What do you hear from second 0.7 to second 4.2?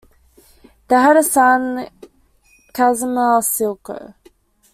They had a son, Casimir Silko.